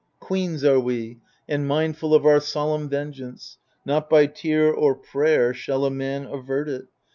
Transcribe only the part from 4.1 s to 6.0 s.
tear or prayer Shall a